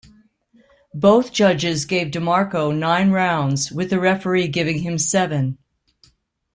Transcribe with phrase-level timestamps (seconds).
[0.95, 5.59] Both judges gave DeMarco nine rounds, with the referee giving him seven.